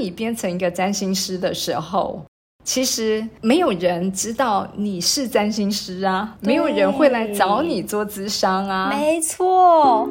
[0.00, 2.24] 你变成一个占星师的时候，
[2.64, 8.88] 其实没有人知道你是占星师啊，没有人会来找你做咨商啊。
[8.88, 10.08] 没错。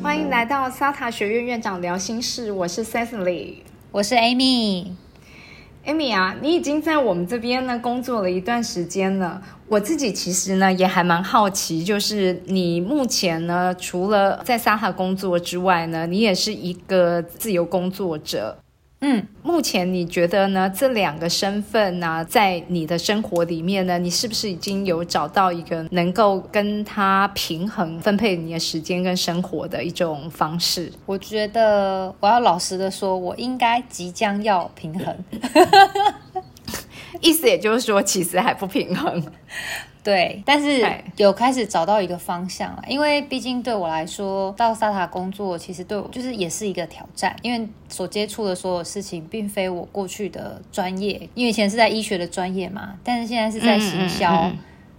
[0.00, 3.56] 欢迎来到萨塔学院院长聊心事，我是 Cecily，
[3.90, 4.92] 我是 Amy。
[5.86, 9.42] Amy 啊，你已经在我们这边呢工作了一段时间了。
[9.68, 18.56] 我自己其实呢也还蛮好奇，就是你目前呢除了在 SAHA 工作之外呢，你也是一个自由工作者。
[19.06, 20.72] 嗯，目前你觉得呢？
[20.74, 30.90] 这两个身份呢，在你的生活里面呢，你是不是已经有找到一个能够跟他平衡分配你的时间跟生活的一种方式？
[31.04, 35.14] 我觉得我要老实的说，我应该即将要平衡。
[37.24, 39.24] 意思也就是说，其实还不平衡。
[40.04, 54.52] 对，但是有开始找到一个方向了，因为毕竟对我来说，到萨塔工作其实对我就是也是一个挑战，因为所接触的所有事情并非我过去的专业，因为以前是在医学的专业嘛，但是现在是在行销，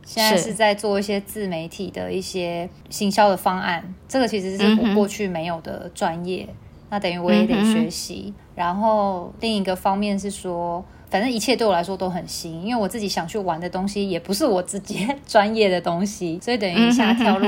[0.03, 6.49] 现在是在做一些自媒体的一些行销的方案，这个其实是我过去没有的专业，
[6.89, 8.33] 那等于我也得学习。
[8.55, 10.83] 然后另一个方面是说。
[11.15, 17.47] 反正一切对我来说都很新，因为我自己想去玩的东西也不是我自己 专业的东西，所以等于一下跳入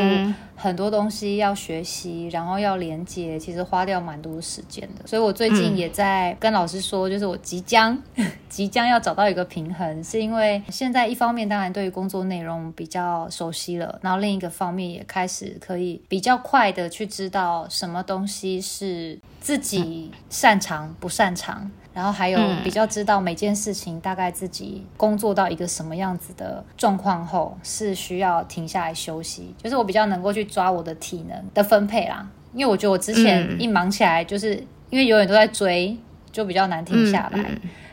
[0.56, 5.06] 很多东西要学习，然后要连接，其实花掉蛮多时间的。
[5.06, 8.02] 所以我最近也在跟老师说，就是我即将
[8.48, 21.70] 即将要找到一个平衡，是因为现在一方面当然对于工作内容比较熟悉了，然后另一个方面也开始可以比较快的去知道什么东西是自己擅长不擅长。
[21.98, 32.30] 然后还有比较知道每件事情大概自己工作到一个什么样子的状况后是需要停下来休息，就是我比较能够去抓我的体能的分配啦。
[32.54, 34.54] 因为我觉得我之前一忙起来，就是
[34.92, 35.98] 因为永远都在追，
[36.32, 37.50] 就比较难停下来。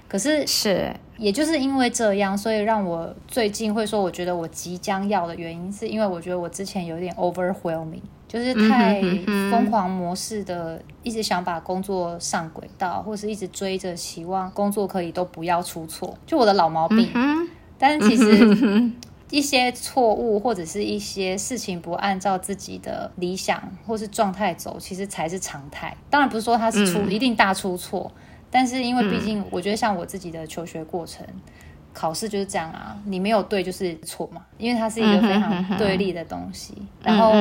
[0.07, 8.03] 可是是，也就是因为这样，所以让我最近会说，我觉得我即将要的原因，是因为我觉得我之前有点 overwhelming。
[8.35, 9.01] 就是太
[9.49, 17.09] 疯狂模式的，一直想把工作上轨道，或是一直追着，希望工作可以都不要出错，就我的老毛病。
[17.79, 18.91] 但是其实
[19.31, 25.97] 一些错误或者是一些事情不按照自己的理想或是状态走，其实才是常态。
[26.11, 28.11] 当然不是说它是出一定大出错，
[28.51, 31.25] 但是因为毕竟我觉得像我自己的求学过程。
[31.95, 37.33] 考试就是这样啊，你没有对就是错嘛，因为它是一个非常对立的东西，然后，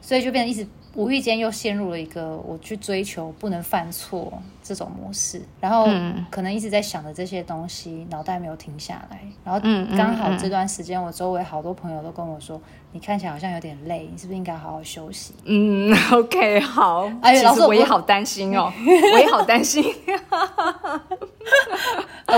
[0.00, 0.66] 所以就变成一直。
[0.94, 4.30] 无意间又陷入了一个我去追求不能犯错
[4.62, 5.88] 这种模式，然后
[6.30, 9.18] 可能一直在想着这些东西，脑袋没有停下来。
[9.42, 9.58] 然后
[9.96, 12.60] 刚好这段时间，我周围好多朋友都跟我说
[12.92, 17.10] ：“你看起来好像有点累，你是不是应该好好休息？”嗯， OK，好。
[17.22, 18.70] 哎，老师，我也好担心哦，
[19.14, 19.82] 我也好担心。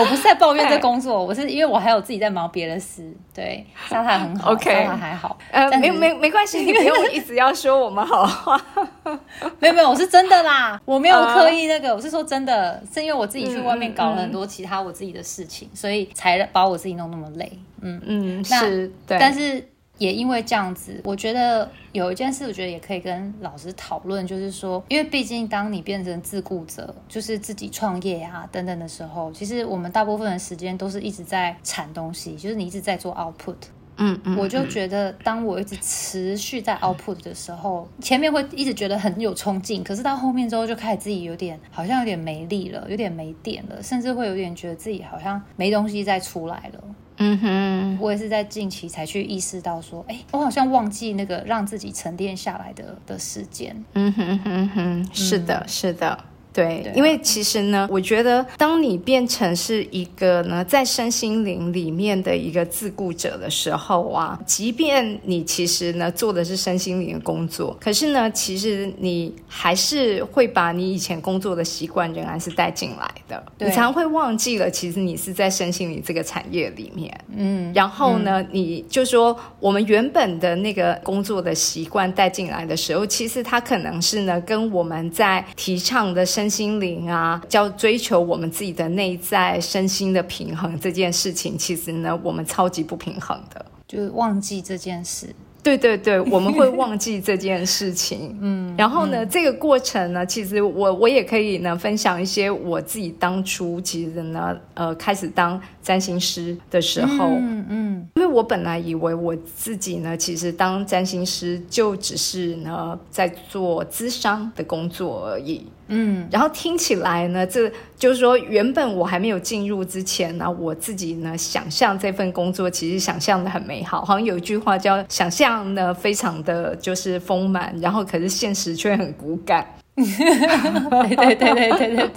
[0.01, 3.09] 我不是在抱怨这工作，我是因为我还有自己在忙别的事。
[3.35, 5.39] 对，沙塔很好，OK，沙塔还好。
[5.51, 8.61] 呃，没没没关系，你不用一直要说我们好话。
[9.59, 17.51] 没有没有，我是真的啦，我没有刻意那个，我是说真的，是因为我自己去外面搞了很多其他我自己的事情，所以才把我自己弄那么累。
[17.81, 19.63] 嗯嗯，是，对但是
[19.99, 33.57] 也因为这样子，我觉得有一件事，我觉得也可以跟老师讨论，就是说，因为毕竟当你变成自顾者，就是自己创业啊等等的时候，其实我们大部分的时间都是一直在产东西，就是你一直在做 output。
[33.97, 46.85] 嗯嗯，我就觉得，当我一直持续在 output 的时候，前面会一直觉得很有冲劲，可是到后面之后就开始自己有点好像有点没力了，有点没电了，甚至会有点觉得自己好像没东西再出来了。
[47.19, 53.85] 嗯哼，我也是在近期才去意识到说，哎，我好像忘记那个让自己沉淀下来的的时间。
[53.93, 56.19] 嗯哼哼哼，是的，是的。
[56.55, 73.45] 对，因为其实呢，我觉得当你变成是一个呢，在身心灵里面的一个自顾者的时候啊，即便你其实呢做的是身心灵的工作，可是呢，其实你还是会把你以前工作的习惯仍然是带进来的。
[73.59, 77.13] 你常会忘记了，其实你是在身心灵这个产业里面。
[77.35, 95.35] 嗯，然后呢，你就说我们原本的那个工作的习惯带进来的时候，其实它可能是呢，跟我们在提倡的身身心灵啊，叫追求我们自己的内在身心的平衡这件事情，其实呢，我们超级不平衡的，就是忘记这件事。
[95.63, 98.39] 对对对， 我们会忘记这件事情。
[98.43, 115.67] 嗯，然后呢，这个过程呢，其实我我也可以呢分享一些我自己当初其实呢，呃，开始当占星师的时候，嗯嗯，因为我本来以为我自己呢，其实当占星师就只是呢在做咨商的工作而已。
[115.89, 129.67] 嗯，然后听起来呢，这就是说，原本我还没有进入之前呢，我自己呢想象这份工作其实想象的很美好，好像有一句话叫“想象呢非常的就是丰满”，然后可是现实却很骨感。
[129.97, 132.09] 对对对对对对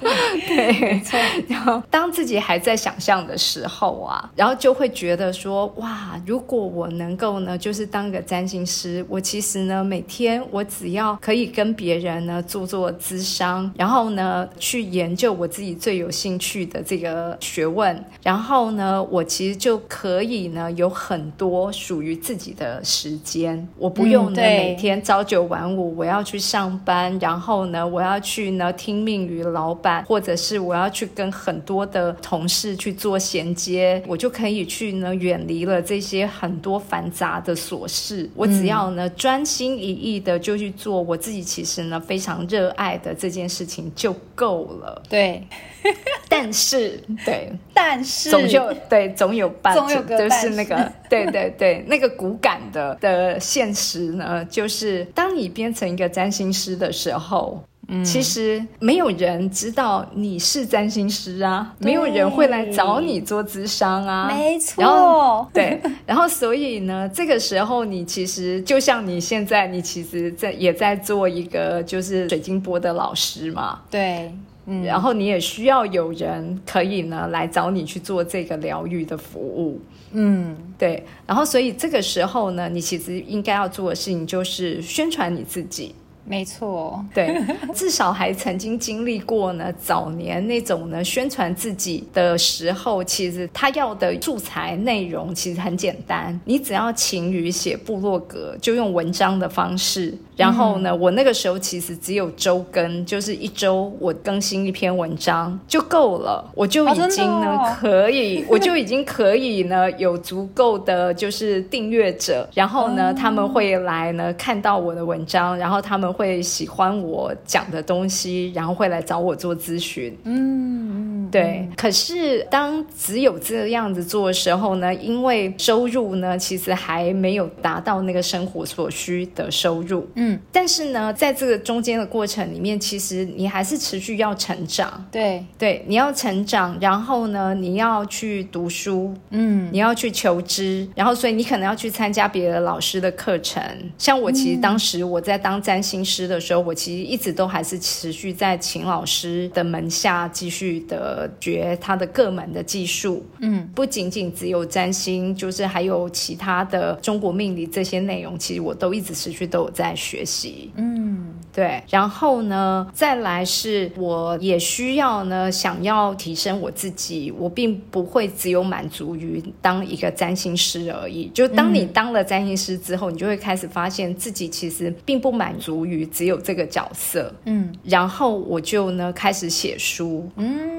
[0.48, 1.20] 对，没错。
[1.48, 27.67] 然后当自己还在想象的时候啊，然后就会觉得说，哇，如果我能够呢，就是当个占星师，我其实呢，每天我只要可以跟别人呢做做咨商，然后呢去研究我自己最有兴趣的这个学问，然后呢，我其实就可以呢有很多属于自己的时间，我不用呢每天朝九晚五，我要去上班，然后。
[27.72, 38.30] 呢，我要去呢听命于老板，或者是我要去跟很多的同事去做衔接，我就可以去呢远离了这些很多繁杂的琐事。
[38.36, 45.02] 我只要呢专心一意的就去做我自己其实呢非常热爱的这件事情就够了。
[45.10, 45.46] 对，
[46.30, 48.30] 但是对，但是。
[48.30, 57.64] 总有对总有办，总有个就是那个对对对那个骨感的的现实呢，就是当你变成一个占星师的时候。
[58.04, 64.84] 其实没有人知道你是占星师啊，没有人会来找你做咨商啊，没错。
[64.84, 74.34] 然后对，然后所以呢，这个时候你其实就像你现在，你其实在也在做一个就是水晶波的老师嘛，对，
[74.70, 79.80] 嗯，然后你也需要有人可以呢来找你去做这个疗愈的服务，
[80.12, 81.02] 嗯，对。
[81.26, 85.96] 然后所以这个时候呢，你其实应该要做的事情就是宣传你自己。
[86.30, 87.42] 没错，对，
[87.74, 89.72] 至少还曾经经历过呢。
[89.82, 100.14] 早年那种呢，宣传自己的时候，其实他要的素材内容其实很简单，你只要勤于写部落格，就用文章的方式。
[100.38, 120.16] 然后呢，我那个时候其实只有周更，就是一周我更新一篇文章就够了，我就已经呢可以， 我就已经可以呢有足够的就是订阅者，然后呢他们会来呢看到我的文章，然后他们会喜欢我讲的东西，然后会来找我做咨询。
[120.24, 120.87] 嗯，
[121.32, 121.68] 对。
[121.76, 130.08] 可是当只有这样子做的时候呢，因为收入呢其实还没有达到那个生活所需的收入。
[130.14, 130.28] 嗯。
[130.28, 135.06] 嗯，但是呢，在这个中间的过程里面，其实你还是持续要成长。
[135.10, 143.64] 对对，你要成长，然后呢，你要去读书，嗯，你要去求知，然后所以你可能要去参加别的老师的课程。
[143.98, 153.26] 像我其实当时我在当占星师的时候，我其实一直都还是持续在秦老师的门下继续的学他的各门的技术。
[153.40, 160.18] 嗯，不仅仅只有占星，就是还有其他的中国命理这些内容，其实我都一直持续都有在学。
[160.18, 171.30] 学习，嗯，对，然后呢，再来是我也需要呢，想要提升我自己，我并不会只有满足于当一个占星师而已。
[171.36, 180.77] 就当你当了占星师之后，你就会开始发现自己其实并不满足于只有这个角色，嗯，然后我就呢开始写书，嗯，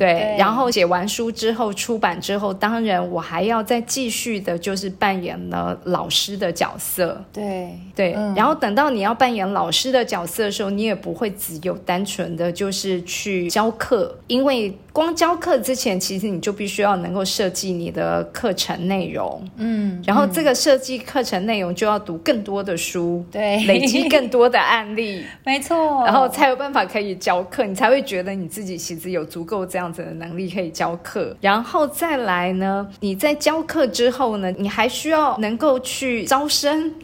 [0.00, 8.80] 对，然后写完书之后出版之后，当然我还要再继续的，就是扮演了老师的角色，对对，然后等到。
[8.80, 36.94] 到你要扮演老师的角色的时候，你也不会只有单纯的就是去教课，因为光教课之前，其实你就必须要能够设计你的课程内容，嗯，然后这个设计课程内容就要读更多的书，对，累积更多的案例， 没错，然后才有办法可以教课，你才会觉得你自己其实有足够这样子的能力可以教课，然后再来呢，你在教课之后呢，你还需要能够去招生。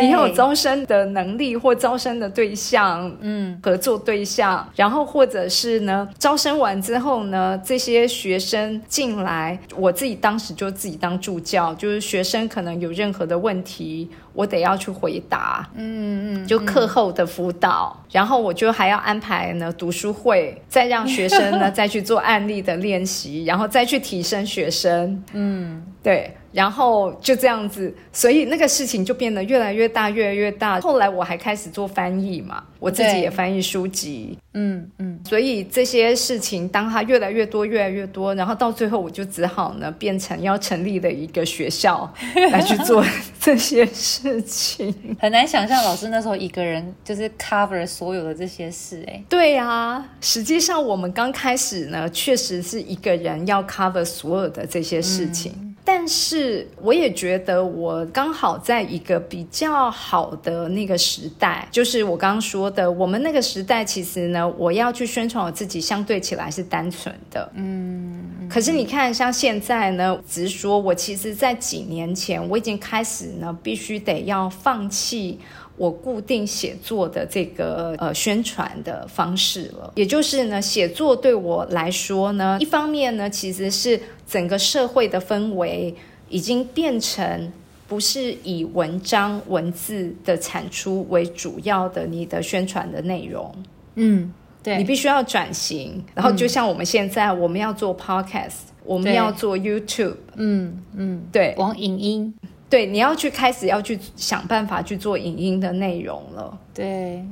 [0.00, 26.34] 你有招生的能力或招生的对象，嗯，合作对象，然后或者是呢，招生完之后呢，这些学生进来，我自己当时就自己当助教，就是学生可能有任何的问题，我得要去回答，嗯嗯，就课后的辅导，然后我就还要安排呢读书会，再让学生呢 再去做案例的练习，然后再去提升学生，嗯，对。
[26.52, 30.80] 然后就这样子，所以那个事情就变得越来越大，越来越大。
[30.80, 35.20] 后来我还开始做翻译嘛，我自己也翻译书籍，嗯嗯。
[35.24, 42.12] 所以这些事情，当它越来越多，越来越多，然后到最后，我就只好呢，变成要成立的一个学校
[42.50, 43.04] 来去做
[43.40, 44.94] 这些事情。
[45.20, 50.04] 很难想象老师那时候一个人就是 cover 所有的这些事，哎，对呀。
[50.20, 55.69] 实际上我们刚开始呢，确实是一个人要 cover 所有的这些事情。
[56.00, 67.52] 但是我也觉得我刚好在一个比较好的那个时代，就是我刚刚说的，我们那个时代其实呢，我要去宣传我自己，相对起来是单纯的。
[67.54, 68.48] 嗯。
[68.48, 75.38] 可是你看，像现在呢，直说，我其实在几年前我已经开始呢，必须得要放弃
[75.80, 79.90] 我固定写作的这个呃宣传的方式了。
[79.96, 85.94] 也就是呢，写作对我来说呢，一方面呢，其实是整个社会的氛围
[86.28, 87.50] 已经变成
[87.88, 93.50] 不是以文章文字的产出为主要的你的宣传的内容。
[93.94, 94.30] 嗯。
[94.62, 102.34] 对你必须要转型，然后就像我们现在，我们要做 podcast，我们要做 YouTube，嗯嗯，对，往影音，
[102.70, 107.22] 对，你要去开始要去想办法去做影音的内容了，对。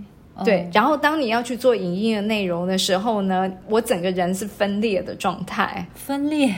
[0.45, 0.71] 对。
[0.73, 6.55] 然后当你要去做影音的内容的时候呢，我整个人是分裂的状态，分裂，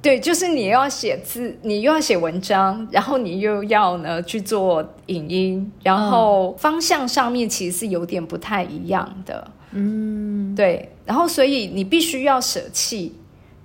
[0.00, 9.50] 对，就是你要写字，你又要写文章，然后你又要呢去做影音，然后方向上面其实是有点不太一样的。
[9.72, 13.14] 嗯，对，然后所以你必须要舍弃，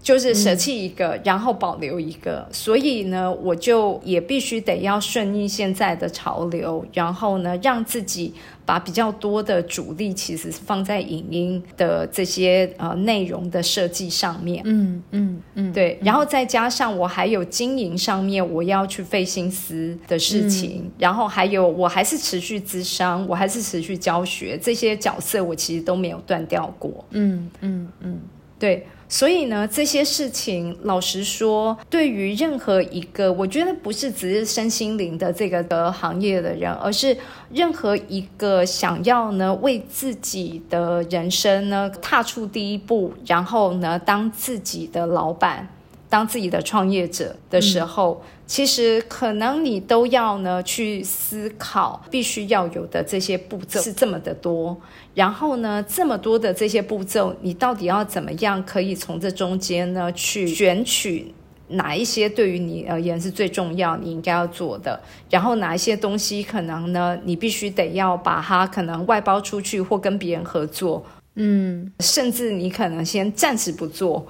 [0.08, 2.48] 就是舍弃一个，然后保留一个。
[2.52, 8.34] 所以呢，我就也必须得要顺应现在的潮流，然后呢，让自己。
[8.68, 28.20] 把比较多的主力其实是放在影音的这些呃内容的设计上面，嗯嗯嗯，对，然后再加上我还有经营上面我要去费心思的事情，然后还有我还是持续咨商，我还是持续教学，这些角色我其实都没有断掉过，嗯嗯嗯，
[28.60, 28.86] 对。
[29.10, 37.18] 所以呢，这些事情，老实说，对于任何一个，我觉得不是只是身心灵的这个的行业的人，而是
[37.52, 45.70] 任何一个想要呢为自己的人生呢踏出第一步，然后呢当自己的老板。
[46.10, 54.76] 当自己的创业者的时候，其实可能你都要呢去思考，必须要有的这些步骤是这么的多。
[55.14, 61.34] 然后呢，这么多的这些步骤，你到底要怎么样可以从这中间呢去选取
[61.70, 64.98] 哪一些对于你而言是最重要，你应该要做的？
[65.30, 74.26] 然后哪一些东西可能呢，你必须得要把它可能外包出去或跟别人合作，嗯，甚至你可能先暂时不做，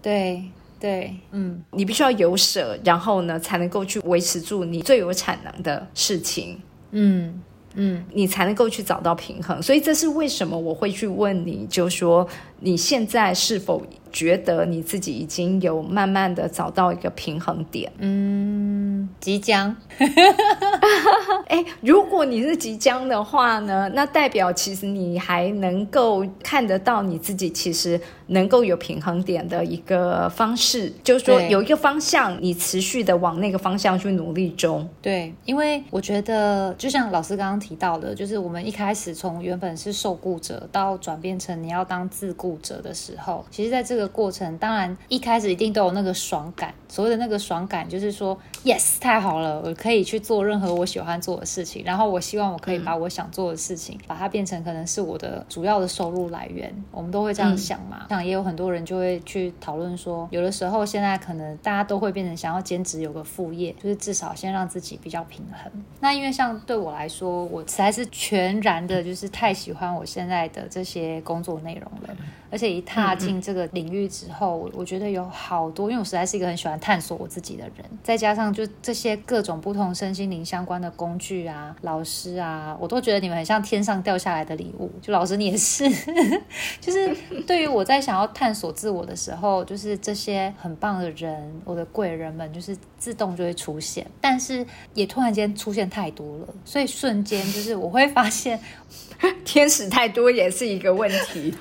[0.00, 0.44] 对。
[0.78, 7.42] 对，嗯，你必须要有舍，然后呢，才能够去维持住你最有产能的事情，嗯
[7.74, 9.62] 嗯，你才能够去找到平衡。
[9.62, 12.28] 所以这是为什么我会去问你，就说
[12.60, 17.90] 你现在是否觉得你自己已经有慢慢的找到一个平衡点？
[17.98, 19.74] 嗯，即将。
[21.48, 27.98] 哎，如果你是即将的话呢，那代表其实你还能够看得到你自己其实。
[28.28, 34.88] 能够有平衡点的一个方式，就是说有一个方向，你持续的往那个方向去努力中。
[35.00, 46.74] 对，因为我觉得，就像老师刚刚提到的，就是我们一开始从原本是受雇者到转变成你要当自雇者的时候，其实在这个过程，当然一开始一定都有那个爽感。
[46.88, 51.82] 所谓的那个爽感，就是说，yes，太好了，我可以去做任何我喜欢做的事情。
[51.84, 56.72] 然后我希望我可以把我想做的事情，把它变成可能是我的主要的收入来源。
[56.92, 58.06] 我们都会这样想嘛。
[58.24, 65.70] 也有很多人就会去讨论说，有的时候现在可能大家都会变成想要兼职有个副业，就是至少先让自己比较平衡。
[66.00, 72.16] 那因为像对我来说，我实在是全然的，就是太喜欢我现在的这些工作内容了。
[72.50, 84.90] 而且一踏进这个领域之后，我我觉得有好多，因为我实在是一个很喜欢探索我自己的人，再加上就这些各种不同身心灵相关的工具啊、老师啊，我都觉得你们很像天上掉下来的礼物。
[85.02, 85.88] 就老师你也是，
[86.80, 87.14] 就是
[87.46, 94.06] 对于我在想要探索自我的时候，就是这些很棒的人，我的贵人们，就是自动就会出现。
[94.20, 98.60] 但是也突然间出现太多了，所以瞬间就是我会发现，
[99.44, 101.54] 天使太多也是一个问题。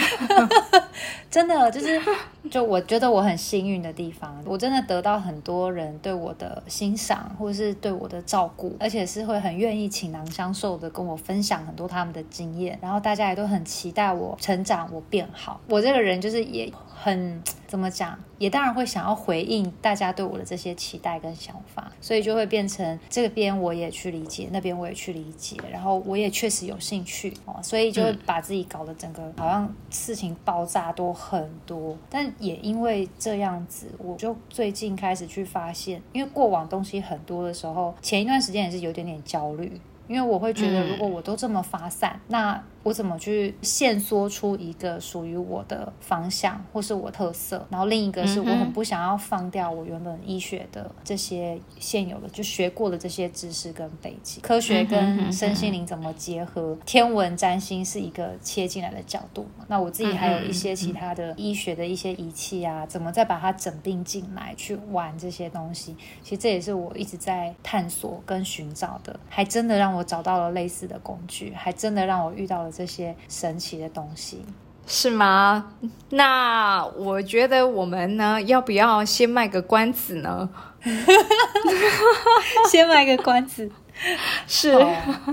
[0.00, 0.88] ハハハハ!
[1.30, 2.00] 真的就是，
[2.50, 15.60] 就我觉得我很幸运的地方，我真的得到很多人对我的欣赏，或者是对我的照顾，而且是会很愿意倾囊相授的跟我分享很多他们的经验，然后大家也都很期待我成长，我变好。
[15.68, 16.72] 我这个人就是也。
[17.02, 31.96] 很怎么讲，也当然会想要回应大家对我的这些期待跟想法，所以就会变成这边我也去理解，那边我也去理解，然后我也确实有兴趣哦，所以就会把自己搞得整个好像事情爆炸多很多。
[32.08, 47.66] 但也因为这样子，我就最近开始去发现，因为过往东西很多的时候，前一段时间也是有点点焦虑，因为我会觉得如果我都这么发散，那我怎么去线缩出一个属于我的方向或是我特色？
[47.70, 56.76] 然后另一个是我很不想要放掉我原本医学的这些现有的就学过的这些知识跟背景，科学跟身心灵怎么结合？
[56.86, 59.64] 天文占星是一个切进来的角度嘛？
[59.68, 65.94] 那我自己还有一些其他的医学的一些仪器啊，怎么再把它整并进来去玩这些东西？
[66.22, 74.44] 其实这也是我一直在探索跟寻找的，还真的让我找到了类似的工具，还真的让我遇到了这些神奇的东西，
[74.86, 75.72] 是吗？
[76.10, 80.48] 那我觉得我们呢，要不要先卖个关子呢？
[82.70, 83.70] 先卖个关子。
[84.48, 84.72] 是，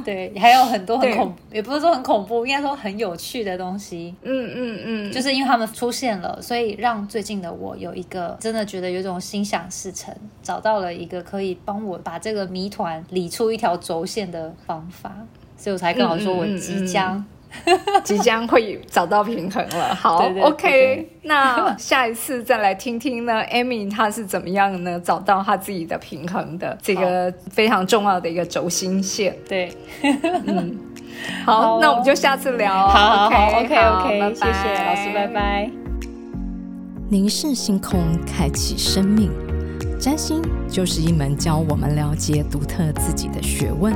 [0.03, 4.13] 对，还有很多很恐，也不是说很恐怖，应该说很有趣的东西。
[4.23, 10.13] 嗯嗯嗯，就是因为他们出现了，所以让最近的我有一个真的觉得有种心想事成，
[10.43, 15.15] 找到了一个可以帮我把这个谜团理出一条轴线的方法，
[15.57, 17.23] 所以我才跟老师说我即将。
[18.03, 19.95] 即将会找到平衡了。
[19.95, 24.99] 好，OK，那下一次再来听听呢， Amy 她是怎么样呢？
[24.99, 29.35] 找到她自己的平衡的这个非常重要的一个轴心线。
[29.47, 29.71] 对，
[30.45, 30.77] 嗯，
[31.45, 32.87] 好，那我们就下次聊。
[32.89, 35.71] 好，OK，OK，OK，谢谢老师，拜拜。
[37.09, 39.31] 凝视星空，开启生命。
[39.97, 43.95] 占星就是一门教我们了解独特自己的学问。